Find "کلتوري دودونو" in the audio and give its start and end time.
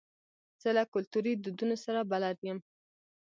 0.93-1.75